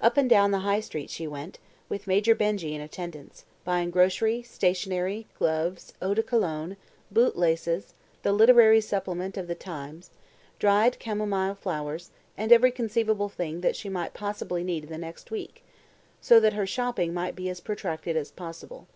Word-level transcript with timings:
Up 0.00 0.16
and 0.16 0.26
down 0.30 0.52
the 0.52 0.60
High 0.60 0.80
Street 0.80 1.10
she 1.10 1.26
went, 1.26 1.58
with 1.90 2.06
Major 2.06 2.34
Benjy 2.34 2.74
in 2.74 2.80
attendance, 2.80 3.44
buying 3.62 3.90
grocery, 3.90 4.40
stationery, 4.42 5.26
gloves, 5.38 5.92
eau 6.00 6.14
de 6.14 6.22
Cologne, 6.22 6.78
boot 7.10 7.36
laces, 7.36 7.92
the 8.22 8.32
"Literary 8.32 8.80
Supplement" 8.80 9.36
of 9.36 9.48
The 9.48 9.54
Times, 9.54 10.08
dried 10.58 10.98
camomile 10.98 11.56
flowers, 11.56 12.10
and 12.38 12.52
every 12.52 12.70
conceivable 12.70 13.28
thing 13.28 13.60
that 13.60 13.76
she 13.76 13.90
might 13.90 14.14
possibly 14.14 14.64
need 14.64 14.84
in 14.84 14.88
the 14.90 14.96
next 14.96 15.30
week, 15.30 15.62
so 16.22 16.40
that 16.40 16.54
her 16.54 16.66
shopping 16.66 17.12
might 17.12 17.36
be 17.36 17.50
as 17.50 17.60
protracted 17.60 18.16
as 18.16 18.30
possible. 18.30 18.86